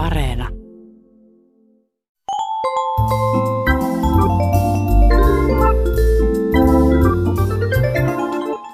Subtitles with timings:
[0.00, 0.48] Areena.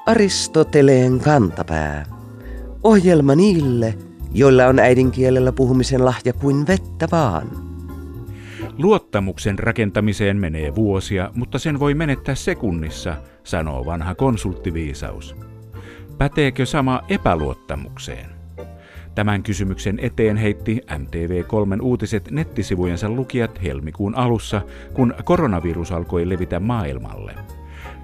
[0.07, 2.07] Aristoteleen kantapää.
[2.83, 3.95] Ohjelma niille,
[4.33, 7.49] joilla on äidinkielellä puhumisen lahja kuin vettä vaan.
[8.79, 15.37] Luottamuksen rakentamiseen menee vuosia, mutta sen voi menettää sekunnissa, sanoo vanha konsulttiviisaus.
[16.19, 18.36] Päteekö sama epäluottamukseen?
[19.16, 24.62] Tämän kysymyksen eteen heitti MTV3 uutiset nettisivujensa lukijat helmikuun alussa,
[24.93, 27.34] kun koronavirus alkoi levitä maailmalle.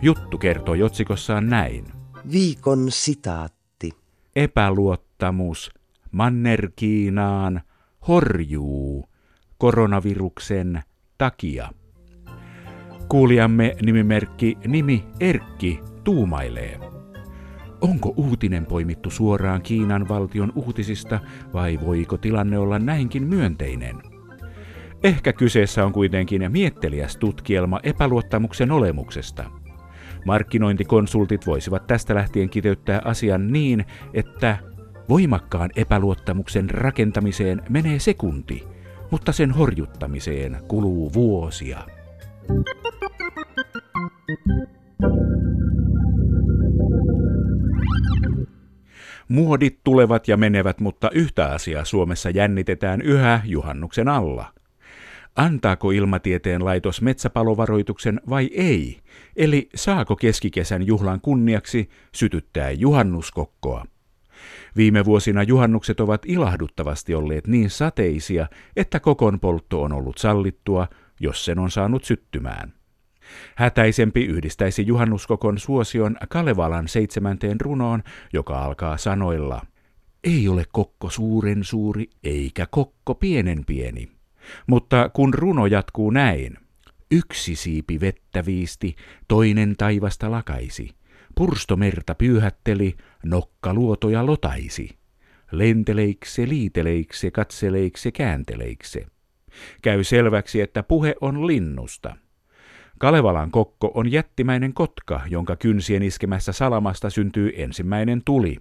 [0.03, 1.85] Juttu kertoi otsikossaan näin.
[2.33, 3.91] Viikon sitaatti.
[4.37, 5.71] Epäluottamus
[6.13, 7.61] Mannerkiinaan
[8.09, 9.05] horjuu
[9.59, 10.83] koronaviruksen
[11.19, 11.69] takia.
[13.09, 17.02] Kuulijamme nimimerkki Nimi Erkki tuumailee.
[17.83, 21.21] Onko uutinen poimittu suoraan Kiinan valtion uutisista
[21.53, 23.97] vai voiko tilanne olla näinkin myönteinen?
[25.03, 29.45] Ehkä kyseessä on kuitenkin mietteliäs tutkielma epäluottamuksen olemuksesta.
[30.25, 33.85] Markkinointikonsultit voisivat tästä lähtien kiteyttää asian niin,
[34.15, 34.59] että
[35.09, 38.65] voimakkaan epäluottamuksen rakentamiseen menee sekunti,
[39.11, 41.79] mutta sen horjuttamiseen kuluu vuosia.
[49.33, 54.53] Muodit tulevat ja menevät, mutta yhtä asiaa Suomessa jännitetään yhä juhannuksen alla.
[55.37, 58.99] Antaako ilmatieteen laitos metsäpalovaroituksen vai ei?
[59.37, 63.85] Eli saako keskikesän juhlan kunniaksi sytyttää juhannuskokkoa?
[64.77, 70.89] Viime vuosina juhannukset ovat ilahduttavasti olleet niin sateisia, että kokon poltto on ollut sallittua,
[71.21, 72.82] jos sen on saanut syttymään.
[73.57, 78.03] Hätäisempi yhdistäisi juhannuskokon suosion Kalevalan seitsemänteen runoon,
[78.33, 79.63] joka alkaa sanoilla
[80.25, 84.09] Ei ole kokko suuren suuri, eikä kokko pienen pieni.
[84.67, 86.57] Mutta kun runo jatkuu näin,
[87.11, 88.97] yksi siipi vettä viisti,
[89.29, 90.91] toinen taivasta lakaisi,
[91.35, 94.91] purstomerta pyyhätteli, nokka luotoja lotaisi,
[95.53, 99.07] lenteleikse, liiteleikse, katseleikse, käänteleikse.
[99.83, 102.17] Käy selväksi, että puhe on linnusta–
[102.99, 108.57] Kalevalan kokko on jättimäinen kotka, jonka kynsien iskemässä salamasta syntyy ensimmäinen tuli.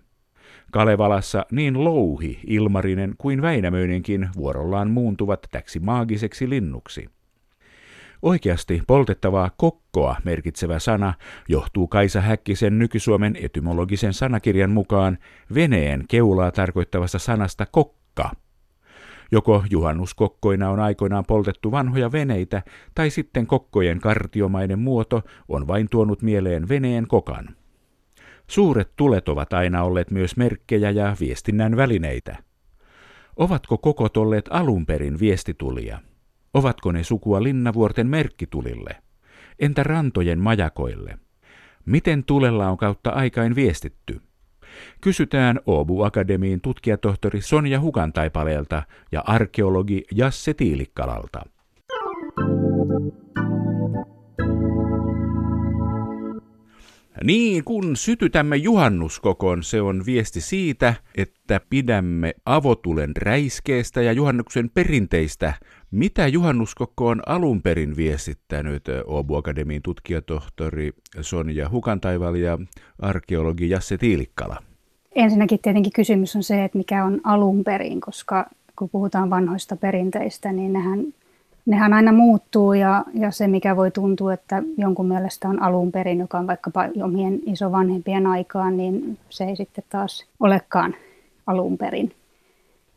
[0.71, 7.09] Kalevalassa niin louhi, ilmarinen kuin Väinämöinenkin vuorollaan muuntuvat täksi maagiseksi linnuksi.
[8.21, 11.13] Oikeasti poltettavaa kokkoa merkitsevä sana
[11.47, 15.17] johtuu Kaisa Häkkisen nykysuomen etymologisen sanakirjan mukaan
[15.53, 18.29] veneen keulaa tarkoittavasta sanasta kokka–
[19.31, 22.61] Joko juhannuskokkoina on aikoinaan poltettu vanhoja veneitä,
[22.95, 27.55] tai sitten kokkojen kartiomainen muoto on vain tuonut mieleen veneen kokan.
[28.47, 32.37] Suuret tulet ovat aina olleet myös merkkejä ja viestinnän välineitä.
[33.35, 35.99] Ovatko kokot olleet alun perin viestitulia?
[36.53, 38.95] Ovatko ne sukua linnavuorten merkkitulille?
[39.59, 41.17] Entä rantojen majakoille?
[41.85, 44.21] Miten tulella on kautta aikain viestitty?
[45.01, 51.41] Kysytään Oobu Akademiin tutkijatohtori Sonja Hukantaipaleelta ja arkeologi Jasse Tiilikkalalta.
[57.23, 65.53] Niin, kun sytytämme juhannuskokon, se on viesti siitä, että pidämme avotulen räiskeestä ja juhannuksen perinteistä.
[65.91, 72.57] Mitä juhannuskokko on alun perin viestittänyt Oobu Akademiin tutkijatohtori Sonja Hukantaival ja
[72.99, 74.57] arkeologi Jasse Tiilikkala?
[75.15, 78.45] Ensinnäkin tietenkin kysymys on se, että mikä on alun perin, koska
[78.75, 81.13] kun puhutaan vanhoista perinteistä, niin nehän,
[81.65, 86.19] nehän aina muuttuu ja, ja se, mikä voi tuntua, että jonkun mielestä on alun perin,
[86.19, 90.95] joka on vaikkapa omien isovanhempien aikaan, niin se ei sitten taas olekaan
[91.47, 92.11] alun perin.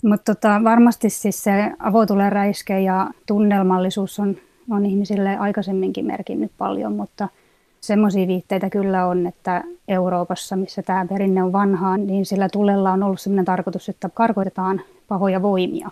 [0.04, 4.36] Mutta tota, varmasti siis se avotuleräiske ja tunnelmallisuus on,
[4.70, 7.28] on ihmisille aikaisemminkin merkinnyt paljon, mutta–
[7.84, 13.02] Semmoisia viitteitä kyllä on, että Euroopassa, missä tämä perinne on vanhaa, niin sillä tulella on
[13.02, 15.90] ollut sellainen tarkoitus, että karkoitetaan pahoja voimia.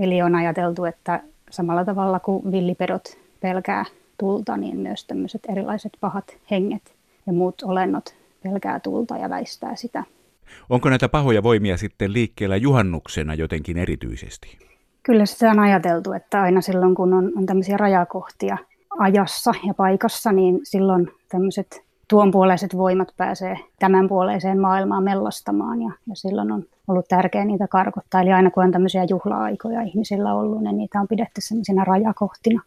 [0.00, 1.20] Eli on ajateltu, että
[1.52, 3.84] samalla tavalla kuin villipedot pelkää
[4.18, 6.94] tulta, niin myös tämmöiset erilaiset pahat henget
[7.26, 10.04] ja muut olennot pelkää tulta ja väistää sitä.
[10.70, 14.58] Onko näitä pahoja voimia sitten liikkeellä juhannuksena jotenkin erityisesti?
[15.02, 18.58] Kyllä se on ajateltu, että aina silloin kun on, on tämmöisiä rajakohtia–
[18.98, 26.14] ajassa ja paikassa, niin silloin tämmöiset tuonpuoleiset voimat pääsee tämän puoleiseen maailmaan mellastamaan ja, ja
[26.14, 28.20] silloin on ollut tärkeää niitä karkottaa.
[28.20, 32.62] Eli aina kun on tämmöisiä juhla-aikoja ihmisillä ollut, niin niitä on pidetty sellaisina rajakohtina.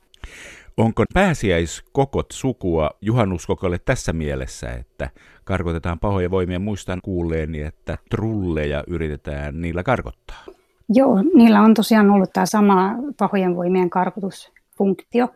[0.77, 5.09] Onko pääsiäiskokot sukua juhannuskokolle tässä mielessä, että
[5.43, 6.59] karkotetaan pahoja voimia?
[6.59, 10.43] Muistan kuulleeni, että trulleja yritetään niillä karkottaa.
[10.89, 15.27] Joo, niillä on tosiaan ollut tämä sama pahojen voimien karkotusfunktio.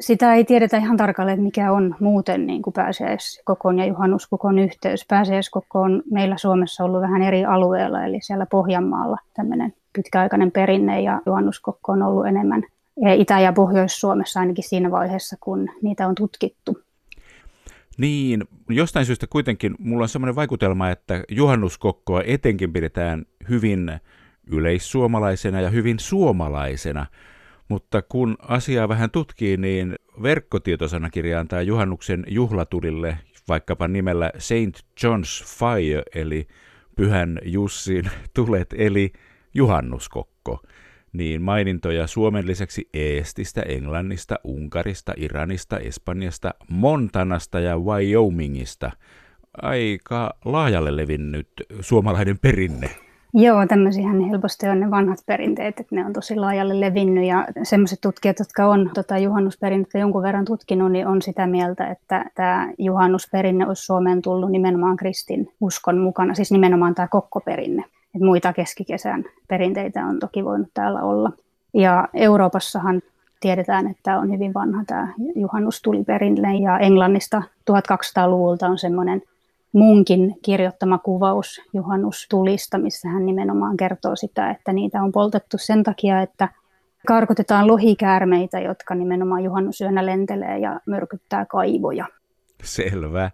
[0.00, 5.04] Sitä ei tiedetä ihan tarkalleen, mikä on muuten niin kuin pääsiäiskokon ja juhannuskokon yhteys.
[5.08, 11.20] Pääsiäiskoko on meillä Suomessa ollut vähän eri alueella, eli siellä Pohjanmaalla tämmöinen pitkäaikainen perinne ja
[11.26, 12.62] juhannuskokko on ollut enemmän
[13.16, 16.78] Itä- ja Pohjois-Suomessa ainakin siinä vaiheessa, kun niitä on tutkittu.
[17.98, 24.00] Niin, jostain syystä kuitenkin mulla on sellainen vaikutelma, että juhannuskokkoa etenkin pidetään hyvin
[24.52, 27.06] yleissuomalaisena ja hyvin suomalaisena,
[27.70, 33.18] mutta kun asiaa vähän tutkii, niin verkkotietosanakirja antaa juhannuksen juhlatulille
[33.48, 36.48] vaikkapa nimellä Saint John's Fire, eli
[36.96, 39.12] Pyhän Jussin tulet, eli
[39.54, 40.62] juhannuskokko
[41.12, 48.90] niin mainintoja Suomen lisäksi Eestistä, Englannista, Unkarista, Iranista, Espanjasta, Montanasta ja Wyomingista.
[49.62, 51.48] Aika laajalle levinnyt
[51.80, 52.90] suomalainen perinne.
[53.34, 58.00] Joo, tämmöisiähän helposti on ne vanhat perinteet, että ne on tosi laajalle levinnyt ja semmoiset
[58.00, 63.66] tutkijat, jotka on tota juhannusperinnettä jonkun verran tutkinut, niin on sitä mieltä, että tämä juhannusperinne
[63.66, 67.84] olisi Suomeen tullut nimenomaan kristin uskon mukana, siis nimenomaan tämä kokkoperinne.
[68.14, 71.32] Et muita keskikesän perinteitä on toki voinut täällä olla.
[71.74, 73.02] Ja Euroopassahan
[73.40, 79.22] tiedetään, että on hyvin vanha tämä juhannustuliperinne ja Englannista 1200-luvulta on semmoinen
[79.72, 86.22] munkin kirjoittama kuvaus juhannustulista, missä hän nimenomaan kertoo sitä, että niitä on poltettu sen takia,
[86.22, 86.48] että
[87.06, 92.06] karkotetaan lohikäärmeitä, jotka nimenomaan juhannusyönä lentelee ja myrkyttää kaivoja.
[92.62, 93.30] Selvä.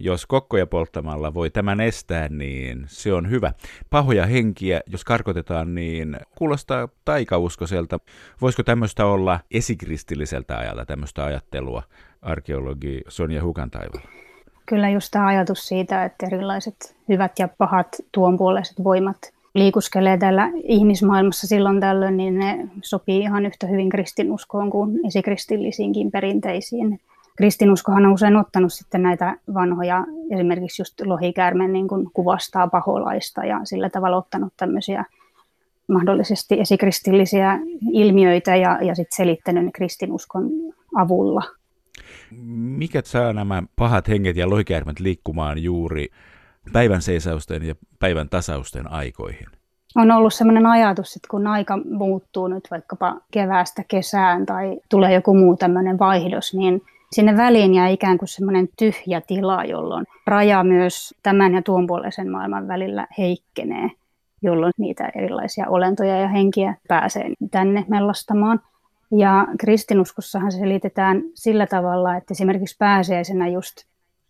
[0.00, 3.52] Jos kokkoja polttamalla voi tämän estää, niin se on hyvä.
[3.90, 7.98] Pahoja henkiä, jos karkotetaan, niin kuulostaa taikauskoiselta.
[8.40, 11.82] Voisiko tämmöistä olla esikristilliseltä ajalta, tämmöistä ajattelua,
[12.22, 14.31] arkeologi Sonja Hukantaivala?
[14.72, 19.16] Kyllä just tämä ajatus siitä, että erilaiset hyvät ja pahat tuonpuoleiset voimat
[19.54, 27.00] liikuskelee täällä ihmismaailmassa silloin tällöin, niin ne sopii ihan yhtä hyvin kristinuskoon kuin esikristillisiinkin perinteisiin
[27.36, 33.60] kristinuskohan on usein ottanut sitten näitä vanhoja, esimerkiksi just lohikäärme niin kuin kuvastaa paholaista ja
[33.64, 35.04] sillä tavalla ottanut tämmöisiä
[35.88, 37.58] mahdollisesti esikristillisiä
[37.92, 40.50] ilmiöitä ja, ja sitten selittänyt ne kristinuskon
[40.96, 41.42] avulla.
[42.78, 46.08] Mikä saa nämä pahat henget ja lohikäärmet liikkumaan juuri
[46.72, 49.46] päivän seisausten ja päivän tasausten aikoihin?
[49.96, 55.34] On ollut sellainen ajatus, että kun aika muuttuu nyt vaikkapa keväästä kesään tai tulee joku
[55.34, 56.82] muu tämmöinen vaihdos, niin
[57.12, 62.30] Sinne väliin jää ikään kuin semmoinen tyhjä tila, jolloin raja myös tämän ja tuon puolisen
[62.30, 63.90] maailman välillä heikkenee,
[64.42, 68.60] jolloin niitä erilaisia olentoja ja henkiä pääsee tänne mellastamaan.
[69.18, 73.76] Ja kristinuskossahan se selitetään sillä tavalla, että esimerkiksi pääsiäisenä just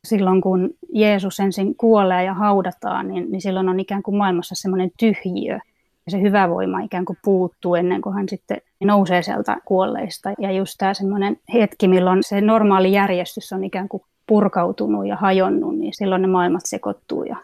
[0.05, 4.91] silloin, kun Jeesus ensin kuolee ja haudataan, niin, niin silloin on ikään kuin maailmassa semmoinen
[4.99, 5.59] tyhjiö–
[6.07, 10.33] ja se hyvä voima ikään kuin puuttuu ennen kuin hän sitten nousee sieltä kuolleista.
[10.39, 15.79] Ja just tämä semmoinen hetki, milloin se normaali järjestys on ikään kuin purkautunut ja hajonnut,
[15.79, 17.37] niin silloin ne maailmat sekoittuu ja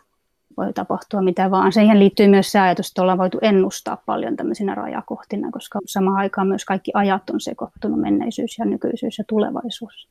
[0.59, 1.73] voi tapahtua mitä vaan.
[1.73, 6.49] Siihen liittyy myös se ajatus, että ollaan voitu ennustaa paljon tämmöisinä rajakohtina, koska samaan aikaan
[6.49, 10.09] myös kaikki ajat on sekoittunut, menneisyys ja nykyisyys ja tulevaisuus.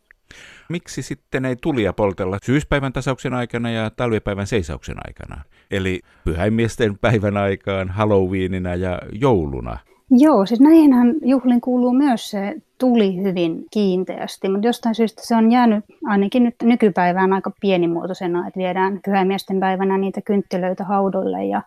[0.70, 5.42] Miksi sitten ei tulia poltella syyspäivän tasauksen aikana ja talvipäivän seisauksen aikana?
[5.72, 9.78] Eli pyhäinmiesten päivän aikaan, Halloweenina ja jouluna?
[10.12, 15.52] Joo, siis näihinhän juhlin kuuluu myös se tuli hyvin kiinteästi, mutta jostain syystä se on
[15.52, 21.62] jäänyt ainakin nyt nykypäivään aika pienimuotoisena, että viedään pyhäimiesten päivänä niitä kynttilöitä haudolle ja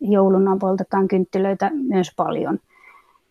[0.00, 2.58] jouluna poltetaan kynttilöitä myös paljon.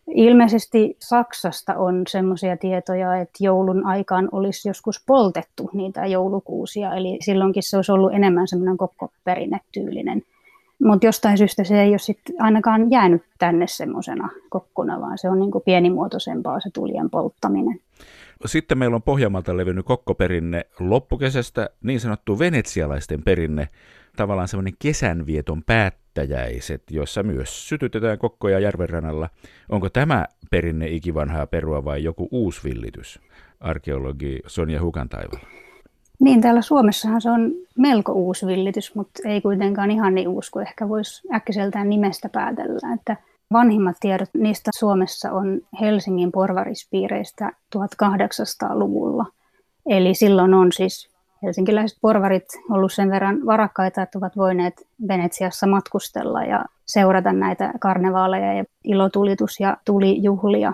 [0.07, 7.63] Ilmeisesti Saksasta on semmoisia tietoja, että joulun aikaan olisi joskus poltettu niitä joulukuusia, eli silloinkin
[7.63, 10.21] se olisi ollut enemmän semmoinen koko perinnetyylinen.
[10.83, 15.39] Mutta jostain syystä se ei ole sit ainakaan jäänyt tänne semmoisena kokkona, vaan se on
[15.39, 17.79] niin kuin pienimuotoisempaa se tulien polttaminen.
[18.45, 23.69] Sitten meillä on Pohjanmaalta levinnyt kokkoperinne loppukesästä, niin sanottu venetsialaisten perinne,
[24.15, 29.29] tavallaan semmoinen kesänvieton päättäjäiset, jossa myös sytytetään kokkoja järvenrannalla.
[29.69, 33.19] Onko tämä perinne ikivanhaa perua vai joku uusi villitys?
[33.59, 35.39] Arkeologi Sonja Hukantaival.
[36.19, 40.67] Niin, täällä Suomessahan se on melko uusi villitys, mutta ei kuitenkaan ihan niin uusi kuin
[40.67, 42.93] ehkä voisi äkkiseltään nimestä päätellä.
[42.93, 43.17] Että
[43.53, 49.25] vanhimmat tiedot niistä Suomessa on Helsingin porvarispiireistä 1800-luvulla.
[49.85, 51.09] Eli silloin on siis
[51.43, 58.53] helsinkiläiset porvarit ollut sen verran varakkaita, että ovat voineet Venetsiassa matkustella ja seurata näitä karnevaaleja
[58.53, 60.73] ja ilotulitus- ja tulijuhlia.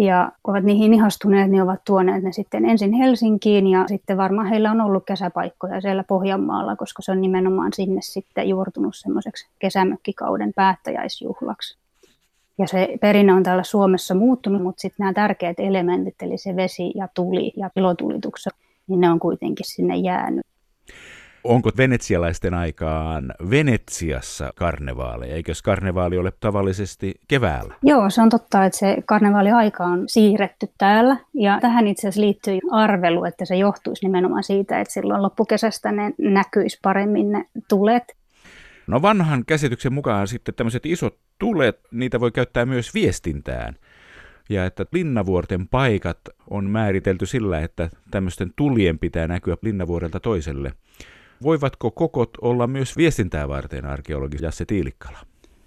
[0.00, 4.46] Ja kun ovat niihin ihastuneet, niin ovat tuoneet ne sitten ensin Helsinkiin ja sitten varmaan
[4.46, 10.52] heillä on ollut kesäpaikkoja siellä Pohjanmaalla, koska se on nimenomaan sinne sitten juurtunut semmoiseksi kesämökkikauden
[10.54, 11.78] päättäjäisjuhlaksi.
[12.58, 16.92] Ja se perinne on täällä Suomessa muuttunut, mutta sitten nämä tärkeät elementit, eli se vesi
[16.94, 18.52] ja tuli ja ilotulitukset,
[18.88, 20.46] niin ne on kuitenkin sinne jäänyt.
[21.44, 25.34] Onko venetsialaisten aikaan Venetsiassa karnevaaleja?
[25.34, 27.74] Eikös karnevaali ole tavallisesti keväällä?
[27.82, 31.16] Joo, se on totta, että se karnevaaliaika on siirretty täällä.
[31.34, 36.12] Ja tähän itse asiassa liittyy arvelu, että se johtuisi nimenomaan siitä, että silloin loppukesästä ne
[36.18, 38.16] näkyisi paremmin ne tulet.
[38.86, 43.76] No vanhan käsityksen mukaan sitten tämmöiset isot tulet, niitä voi käyttää myös viestintään.
[44.50, 46.18] Ja että linnavuorten paikat
[46.50, 50.72] on määritelty sillä, että tämmöisten tulien pitää näkyä linnavuorelta toiselle.
[51.42, 55.18] Voivatko kokot olla myös viestintää varten, arkeologi Jasse Tiilikkala?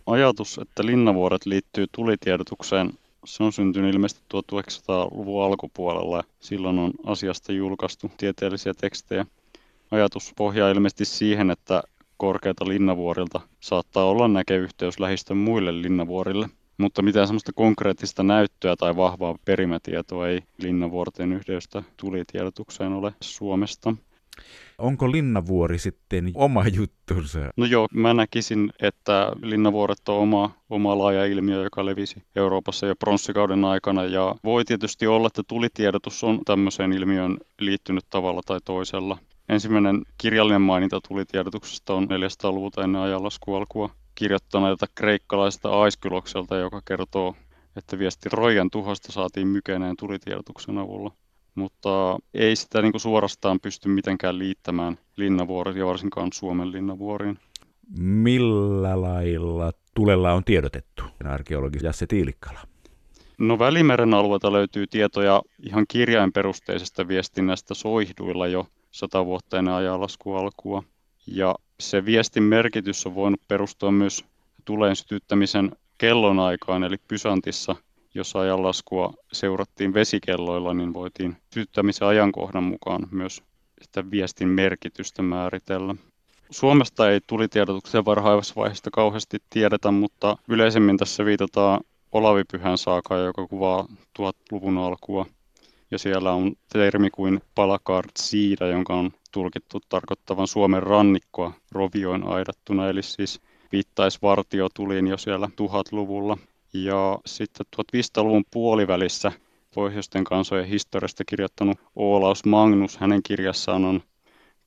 [0.06, 2.94] Ajatus, että linnavuoret liittyy tulitiedotukseen,
[3.26, 6.24] se on syntynyt ilmeisesti 1900-luvun alkupuolella.
[6.40, 9.26] Silloin on asiasta julkaistu tieteellisiä tekstejä.
[9.92, 11.84] Ajatus pohjaa ilmeisesti siihen, että
[12.18, 16.50] korkeata linnavuorilta saattaa olla näkeyhteys lähistön muille linnavuorille.
[16.78, 23.96] Mutta mitään sellaista konkreettista näyttöä tai vahvaa perimätietoa ei linnavuorten yhdeystä tulitiedotukseen ole Suomesta.
[24.78, 27.40] Onko Linnavuori sitten oma juttunsa?
[27.58, 32.96] No joo, mä näkisin, että Linnavuoret on oma, oma laaja ilmiö, joka levisi Euroopassa jo
[32.96, 34.06] pronssikauden aikana.
[34.06, 39.18] Ja voi tietysti olla, että tulitiedotus on tämmöiseen ilmiön liittynyt tavalla tai toisella.
[39.50, 47.36] Ensimmäinen kirjallinen maininta tulitiedotuksesta on 400-luvulta ennen ajanlaskualkua kirjoittaneelta kreikkalaista Aiskylokselta, joka kertoo,
[47.76, 51.12] että viesti Rojan tuhosta saatiin mykäneen tulitiedotuksen avulla
[51.56, 57.40] mutta ei sitä niin kuin suorastaan pysty mitenkään liittämään linnavuoriin ja varsinkaan Suomen linnavuoriin.
[57.98, 62.60] Millä lailla tulella on tiedotettu, arkeologi Jasse Tiilikkala?
[63.38, 70.84] No Välimeren alueelta löytyy tietoja ihan kirjainperusteisesta viestinnästä soihduilla jo sata vuotta ennen ajanlaskun alkua.
[71.28, 74.26] Ja se viestin merkitys on voinut perustua myös
[74.66, 77.76] tuleen sytyttämisen kellonaikaan, eli Pysantissa–
[78.14, 83.44] jos ajanlaskua seurattiin vesikelloilla, niin voitiin sytyttämisen ajankohdan mukaan myös
[83.82, 85.96] sitä viestin merkitystä määritellä.
[86.50, 93.88] Suomesta ei tulitiedotuksen vaiheessa kauheasti tiedetä, mutta yleisemmin tässä viitataan Olavi Pyhän saakaan, joka kuvaa
[94.20, 95.26] 1000-luvun alkua.
[95.92, 102.90] Ja siellä on termi kuin palakard siida, jonka on tulkittu tarkoittavan Suomen rannikkoa rovioin aidattuna,
[102.90, 103.42] eli siis
[103.72, 106.38] viittaisvartiotuliin jo siellä 1000-luvulla.
[106.74, 109.32] Ja sitten 1500-luvun puolivälissä
[109.76, 114.02] pohjoisten kansojen historiasta kirjoittanut Olaus Magnus, hänen kirjassaan on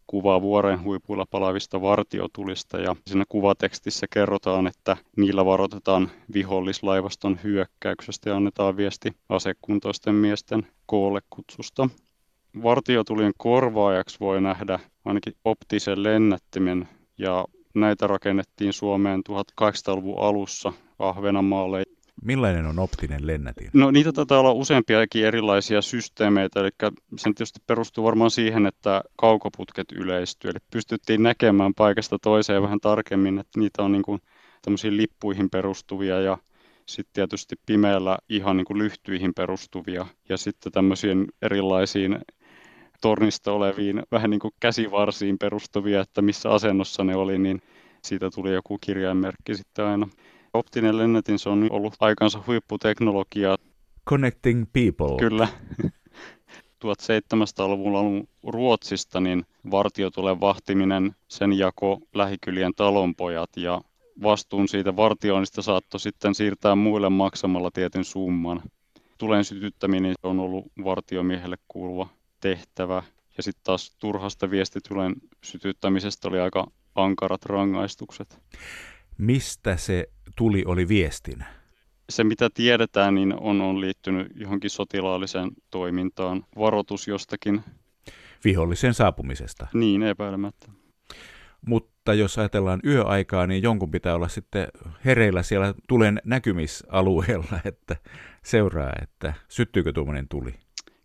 [0.06, 8.36] kuva vuoren huipuilla palavista vartiotulista ja siinä kuvatekstissä kerrotaan, että niillä varoitetaan vihollislaivaston hyökkäyksestä ja
[8.36, 11.88] annetaan viesti asekuntoisten miesten koolle kutsusta.
[12.62, 21.82] Vartiotulien korvaajaksi voi nähdä ainakin optisen lennättimen ja näitä rakennettiin Suomeen 1800-luvun alussa Ahvenanmaalle
[22.22, 23.70] Millainen on optinen lennätin?
[23.72, 26.68] No niitä taitaa olla useampiakin erilaisia systeemeitä, eli
[27.16, 33.38] se tietysti perustuu varmaan siihen, että kaukoputket yleistyy, eli pystyttiin näkemään paikasta toiseen vähän tarkemmin,
[33.38, 34.20] että niitä on niin kuin
[34.62, 36.38] tämmöisiin lippuihin perustuvia ja
[36.86, 42.18] sitten tietysti pimeällä ihan niin kuin lyhtyihin perustuvia ja sitten tämmöisiin erilaisiin
[43.04, 47.62] tornista oleviin vähän niin kuin käsivarsiin perustuvia, että missä asennossa ne oli, niin
[48.02, 50.08] siitä tuli joku kirjainmerkki sitten aina.
[50.54, 53.56] Optinen lennätin, se on ollut aikansa huipputeknologiaa.
[54.08, 55.16] Connecting people.
[55.18, 55.48] Kyllä.
[56.84, 63.80] 1700-luvun alun Ruotsista, niin vartiotulen vahtiminen, sen jako lähikylien talonpojat ja
[64.22, 68.62] vastuun siitä vartioinnista saattoi sitten siirtää muille maksamalla tietyn summan.
[69.18, 72.08] Tulen sytyttäminen on ollut vartiomiehelle kuuluva
[72.44, 73.02] tehtävä.
[73.36, 78.38] Ja sitten taas turhasta viestitulen sytyttämisestä oli aika ankarat rangaistukset.
[79.18, 81.46] Mistä se tuli oli viestinä?
[82.10, 86.44] Se mitä tiedetään, niin on, on liittynyt johonkin sotilaalliseen toimintaan.
[86.58, 87.62] Varoitus jostakin.
[88.44, 89.66] Vihollisen saapumisesta.
[89.74, 90.66] Niin, epäilemättä.
[91.66, 94.68] Mutta jos ajatellaan yöaikaa, niin jonkun pitää olla sitten
[95.04, 97.96] hereillä siellä tulen näkymisalueella, että
[98.42, 100.63] seuraa, että syttyykö tuommoinen tuli.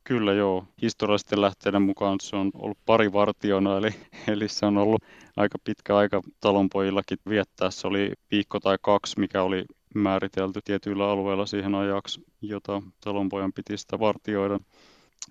[0.09, 0.65] Kyllä joo.
[0.81, 3.89] Historiallisten lähteiden mukaan se on ollut pari vartiona, eli,
[4.27, 5.03] eli se on ollut
[5.37, 7.71] aika pitkä aika talonpojillakin viettää.
[7.71, 13.77] Se oli viikko tai kaksi, mikä oli määritelty tietyillä alueilla siihen ajaksi, jota talonpojan piti
[13.77, 14.59] sitä vartioida.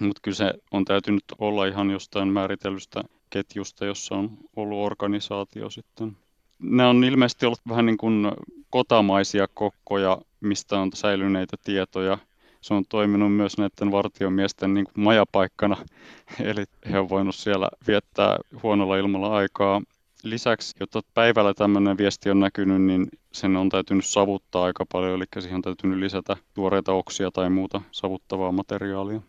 [0.00, 6.16] Mutta kyllä se on täytynyt olla ihan jostain määritellystä ketjusta, jossa on ollut organisaatio sitten.
[6.58, 8.32] Ne on ilmeisesti ollut vähän niin kuin
[8.70, 12.18] kotamaisia kokkoja, mistä on säilyneitä tietoja
[12.60, 15.76] se on toiminut myös näiden vartiomiesten niin kuin majapaikkana,
[16.50, 19.82] eli he on voinut siellä viettää huonolla ilmalla aikaa.
[20.22, 25.24] Lisäksi, jotta päivällä tämmöinen viesti on näkynyt, niin sen on täytynyt savuttaa aika paljon, eli
[25.38, 29.20] siihen on täytynyt lisätä tuoreita oksia tai muuta savuttavaa materiaalia.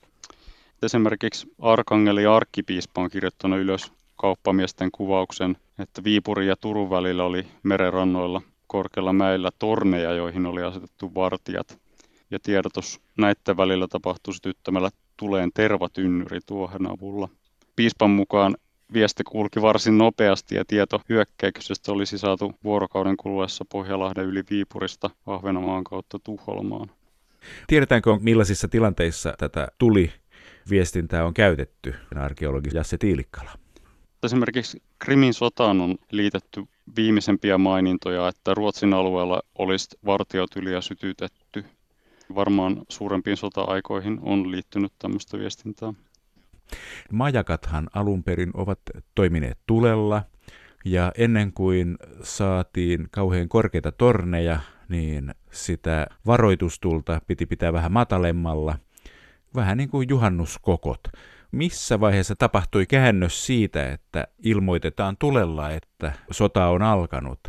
[0.84, 8.42] Esimerkiksi Arkangeli arkkipiispa on kirjoittanut ylös kauppamiesten kuvauksen, että Viipurin ja Turun välillä oli merenrannoilla
[8.68, 11.80] korkealla mäillä torneja, joihin oli asetettu vartijat.
[12.32, 17.30] Ja tiedotus näiden välillä tapahtui sytyttämällä tuleen tervatynnyri tuohon avulla.
[17.76, 18.58] Piispan mukaan
[18.94, 25.84] viesti kulki varsin nopeasti ja tieto hyökkäyksestä olisi saatu vuorokauden kuluessa Pohjalahden yli Viipurista Ahvenanmaan
[25.84, 26.92] kautta Tuholmaan.
[27.68, 30.12] Tiedetäänkö millaisissa tilanteissa tätä tuli
[30.70, 33.52] viestintää on käytetty, arkeologi Jasse Tiilikkala?
[34.24, 36.64] Esimerkiksi Krimin sotaan on liitetty
[36.96, 41.66] viimeisempiä mainintoja, että Ruotsin alueella olisi vartiotyliä sytytetty.
[42.36, 45.94] Varmaan suurempiin sota-aikoihin on liittynyt tämmöistä viestintää.
[47.12, 48.80] Majakathan alun perin ovat
[49.16, 50.24] toimineet tulella,
[50.86, 54.60] ja ennen kuin saatiin kauhean korkeita torneja,
[54.90, 58.78] niin sitä varoitustulta piti pitää vähän matalemmalla,
[59.56, 61.02] vähän niin kuin juhannuskokot.
[61.52, 67.40] Missä vaiheessa tapahtui käännös siitä, että ilmoitetaan tulella, että sota on alkanut,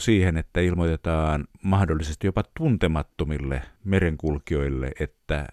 [0.00, 5.46] siihen, että ilmoitetaan mahdollisesti jopa tuntemattomille merenkulkijoille, että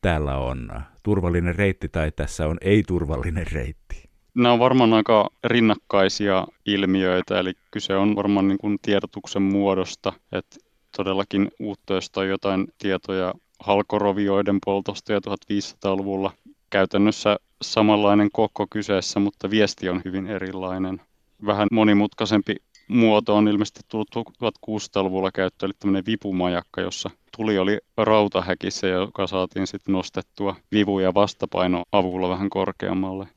[0.00, 0.70] täällä on
[1.02, 4.10] turvallinen reitti tai tässä on ei-turvallinen reitti?
[4.34, 10.56] Nämä on varmaan aika rinnakkaisia ilmiöitä, eli kyse on varmaan niin kuin tiedotuksen muodosta, että
[10.96, 16.32] todellakin uutta, josta on jotain tietoja halkorovioiden poltosta jo 1500-luvulla.
[16.70, 21.00] Käytännössä samanlainen koko kyseessä, mutta viesti on hyvin erilainen.
[21.46, 22.56] Vähän monimutkaisempi
[22.90, 29.66] muoto on ilmeisesti tullut 1600-luvulla käyttöön, eli tämmöinen vipumajakka, jossa tuli oli rautahäkissä, joka saatiin
[29.66, 33.28] sitten nostettua vivu- ja vastapaino avulla vähän korkeammalle.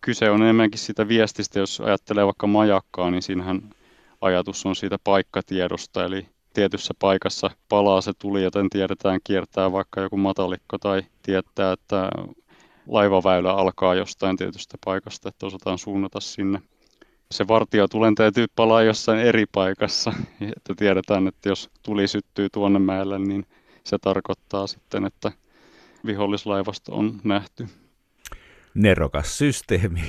[0.00, 3.70] Kyse on enemmänkin siitä viestistä, jos ajattelee vaikka majakkaa, niin siinähän
[4.20, 10.16] ajatus on siitä paikkatiedosta, eli tietyssä paikassa palaa se tuli, joten tiedetään kiertää vaikka joku
[10.16, 12.08] matalikko tai tietää, että
[12.88, 16.62] laivaväylä alkaa jostain tietystä paikasta, että osataan suunnata sinne
[17.32, 20.12] se vartiotulen täytyy palaa jossain eri paikassa,
[20.56, 23.46] että tiedetään, että jos tuli syttyy tuonne mäelle, niin
[23.84, 25.32] se tarkoittaa sitten, että
[26.06, 27.66] vihollislaivasto on nähty.
[28.74, 30.00] Nerokas systeemi.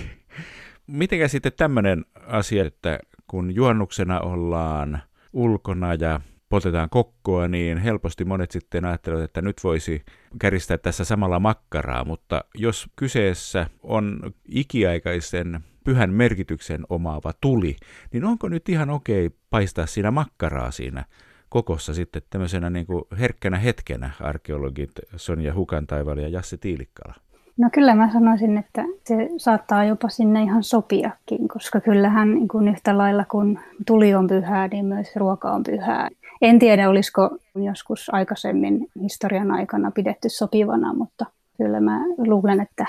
[0.87, 5.01] Mitenkä sitten tämmöinen asia, että kun juonnuksena ollaan
[5.33, 10.03] ulkona ja poltetaan kokkoa, niin helposti monet sitten ajattelevat, että nyt voisi
[10.39, 17.75] käristää tässä samalla makkaraa, mutta jos kyseessä on ikiaikaisen pyhän merkityksen omaava tuli,
[18.13, 21.05] niin onko nyt ihan okei paistaa siinä makkaraa siinä
[21.49, 27.13] kokossa sitten tämmöisenä niin kuin herkkänä hetkenä arkeologit Sonja Hukantaival ja Jasse Tiilikkala?
[27.57, 32.67] No kyllä mä sanoisin, että se saattaa jopa sinne ihan sopiakin, koska kyllähän niin kuin
[32.67, 36.09] yhtä lailla kun tuli on pyhää, niin myös ruoka on pyhää.
[36.41, 41.25] En tiedä, olisiko joskus aikaisemmin historian aikana pidetty sopivana, mutta
[41.57, 42.85] kyllä mä luulen, että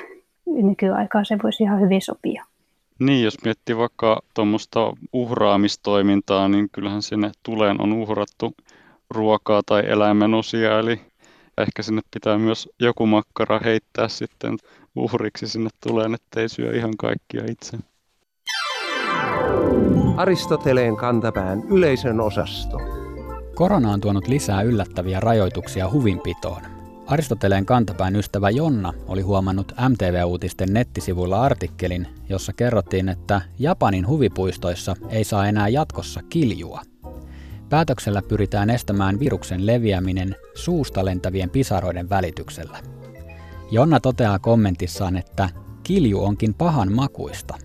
[0.47, 2.45] nykyaikaa se voisi ihan hyvin sopia.
[2.99, 8.55] Niin, jos miettii vaikka tuommoista uhraamistoimintaa, niin kyllähän sinne tuleen on uhrattu
[9.11, 11.01] ruokaa tai eläimen osia, eli
[11.59, 14.57] ehkä sinne pitää myös joku makkara heittää sitten
[14.97, 17.79] uhriksi sinne tuleen, ettei syö ihan kaikkia itse.
[20.17, 22.79] Aristoteleen kantapään yleisön osasto.
[23.55, 26.74] Korona on tuonut lisää yllättäviä rajoituksia huvinpitoon.
[27.07, 35.25] Aristoteleen kantapään ystävä Jonna oli huomannut MTV-uutisten nettisivuilla artikkelin, jossa kerrottiin, että Japanin huvipuistoissa ei
[35.25, 36.83] saa enää jatkossa kiljua.
[37.69, 42.79] Päätöksellä pyritään estämään viruksen leviäminen suusta lentävien pisaroiden välityksellä.
[43.71, 45.49] Jonna toteaa kommentissaan, että
[45.83, 47.59] kilju onkin pahan makuista–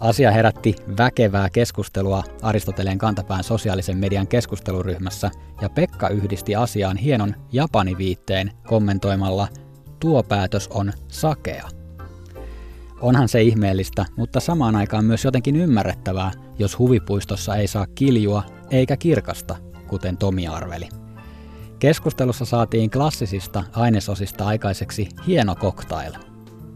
[0.00, 8.50] Asia herätti väkevää keskustelua Aristoteleen kantapään sosiaalisen median keskusteluryhmässä ja Pekka yhdisti asiaan hienon japaniviitteen
[8.66, 9.48] kommentoimalla
[10.00, 11.68] tuo päätös on sakea.
[13.00, 18.96] Onhan se ihmeellistä, mutta samaan aikaan myös jotenkin ymmärrettävää, jos huvipuistossa ei saa kiljua eikä
[18.96, 19.56] kirkasta,
[19.88, 20.88] kuten Tomi arveli.
[21.78, 26.12] Keskustelussa saatiin klassisista ainesosista aikaiseksi hieno cocktail–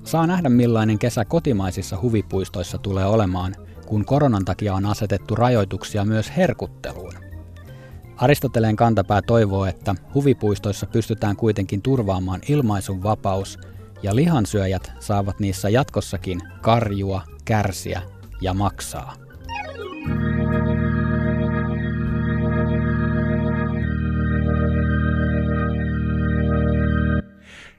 [0.04, 3.54] Saa nähdä millainen kesä kotimaisissa huvipuistoissa tulee olemaan,
[3.86, 7.12] kun koronan takia on asetettu rajoituksia myös herkutteluun.
[8.16, 13.58] Aristoteleen kantapää toivoo, että huvipuistoissa pystytään kuitenkin turvaamaan ilmaisun vapaus
[14.02, 18.02] ja lihansyöjät saavat niissä jatkossakin karjua, kärsiä
[18.40, 19.23] ja maksaa.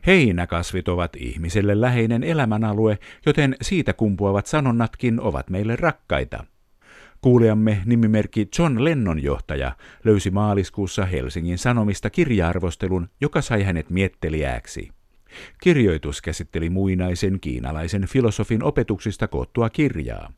[0.08, 6.44] Heinäkasvit ovat ihmiselle läheinen elämänalue, joten siitä kumpuavat sanonnatkin ovat meille rakkaita.
[7.22, 9.72] Kuulijamme nimimerkki John Lennon johtaja
[10.04, 14.90] löysi maaliskuussa Helsingin Sanomista kirjaarvostelun, joka sai hänet miettelijääksi.
[15.62, 20.32] Kirjoitus käsitteli muinaisen kiinalaisen filosofin opetuksista koottua kirjaa.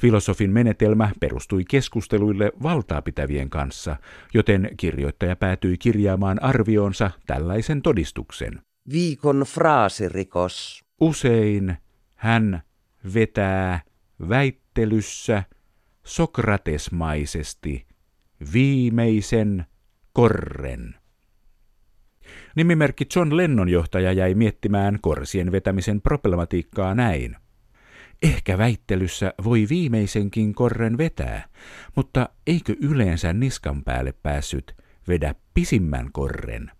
[0.00, 3.96] Filosofin menetelmä perustui keskusteluille valtaapitävien kanssa,
[4.34, 8.60] joten kirjoittaja päätyi kirjaamaan arvioonsa tällaisen todistuksen.
[8.92, 10.84] Viikon fraasirikos.
[11.00, 11.76] Usein
[12.16, 12.62] hän
[13.14, 13.80] vetää
[14.28, 15.42] väittelyssä
[16.04, 17.86] sokratesmaisesti
[18.52, 19.66] viimeisen
[20.12, 20.94] korren.
[22.56, 27.36] Nimimerkki John Lennon johtaja jäi miettimään korsien vetämisen problematiikkaa näin.
[28.22, 31.48] Ehkä väittelyssä voi viimeisenkin korren vetää,
[31.96, 34.76] mutta eikö yleensä niskan päälle päässyt
[35.08, 36.70] vedä pisimmän korren?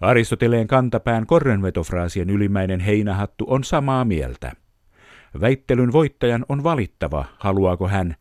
[0.00, 4.52] Aristoteleen kantapään korrenvetofraasien ylimmäinen heinähattu on samaa mieltä.
[5.40, 8.16] Väittelyn voittajan on valittava, haluaako hän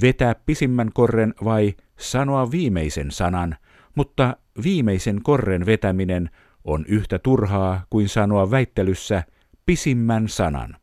[0.00, 3.56] vetää pisimmän korren vai sanoa viimeisen sanan,
[3.94, 6.30] mutta viimeisen korren vetäminen
[6.64, 9.24] on yhtä turhaa kuin sanoa väittelyssä
[9.66, 10.76] pisimmän sanan.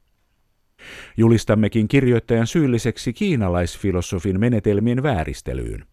[1.18, 5.86] Julistammekin kirjoittajan syylliseksi kiinalaisfilosofin menetelmien vääristelyyn.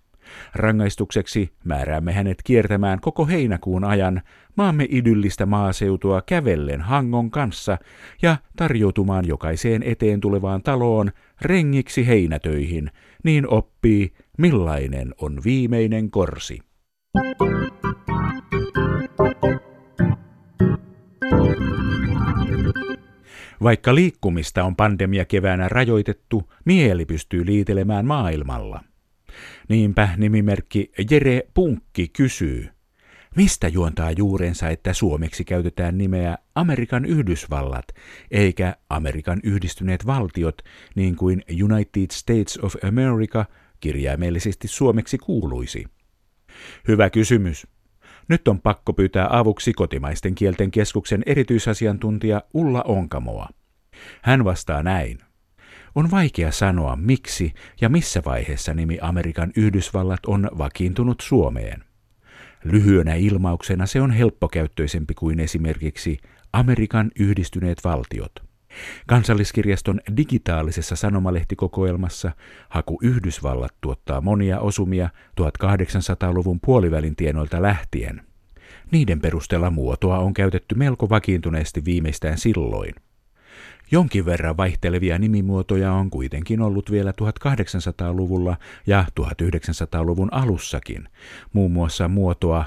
[0.54, 4.22] Rangaistukseksi määräämme hänet kiertämään koko heinäkuun ajan
[4.56, 7.78] maamme idyllistä maaseutua kävellen hangon kanssa
[8.22, 12.90] ja tarjoutumaan jokaiseen eteen tulevaan taloon rengiksi heinätöihin,
[13.24, 16.58] niin oppii, millainen on viimeinen korsi.
[23.62, 28.84] Vaikka liikkumista on pandemia keväänä rajoitettu, mieli pystyy liitelemään maailmalla.
[29.68, 32.68] Niinpä nimimerkki Jere Punkki kysyy,
[33.36, 37.84] mistä juontaa juurensa, että suomeksi käytetään nimeä Amerikan Yhdysvallat,
[38.30, 40.62] eikä Amerikan yhdistyneet valtiot,
[40.94, 43.44] niin kuin United States of America
[43.80, 45.84] kirjaimellisesti suomeksi kuuluisi?
[46.88, 47.66] Hyvä kysymys.
[48.28, 53.48] Nyt on pakko pyytää avuksi kotimaisten kielten keskuksen erityisasiantuntija Ulla Onkamoa.
[54.22, 55.18] Hän vastaa näin.
[55.94, 61.84] On vaikea sanoa, miksi ja missä vaiheessa nimi Amerikan Yhdysvallat on vakiintunut Suomeen.
[62.64, 66.18] Lyhyenä ilmauksena se on helppokäyttöisempi kuin esimerkiksi
[66.52, 68.32] Amerikan yhdistyneet valtiot.
[69.06, 72.32] Kansalliskirjaston digitaalisessa sanomalehtikokoelmassa
[72.68, 75.08] Haku Yhdysvallat tuottaa monia osumia
[75.40, 78.22] 1800-luvun puolivälin tienoilta lähtien.
[78.90, 82.94] Niiden perusteella muotoa on käytetty melko vakiintuneesti viimeistään silloin–
[83.90, 91.08] Jonkin verran vaihtelevia nimimuotoja on kuitenkin ollut vielä 1800-luvulla ja 1900-luvun alussakin.
[91.52, 92.64] Muun muassa muotoa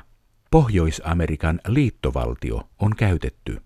[0.51, 3.61] Pohjois-Amerikan liittovaltio on käytetty.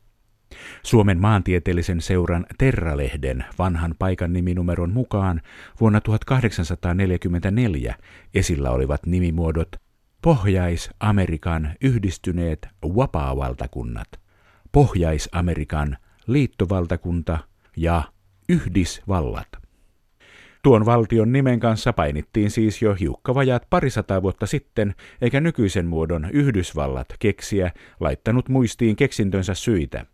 [0.84, 5.42] Suomen maantieteellisen seuran Terralehden vanhan paikan niminumeron mukaan
[5.80, 7.96] vuonna 1844
[8.34, 9.76] esillä olivat nimimuodot
[10.22, 14.08] Pohjais-Amerikan yhdistyneet vapaa-valtakunnat,
[14.72, 15.98] Pohjais-Amerikan
[16.34, 17.38] liittovaltakunta
[17.78, 18.04] ja
[18.50, 19.48] Yhdysvallat.
[20.64, 27.08] Tuon valtion nimen kanssa painittiin siis jo hiukkavajat parisataa vuotta sitten, eikä nykyisen muodon Yhdysvallat
[27.20, 30.06] keksiä laittanut muistiin keksintönsä syitä.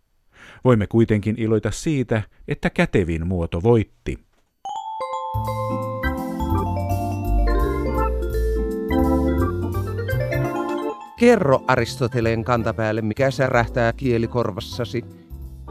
[0.63, 4.19] Voimme kuitenkin iloita siitä, että kätevin muoto voitti.
[11.19, 15.24] Kerro Aristoteleen kantapäälle, mikä särähtää kielikorvassasi.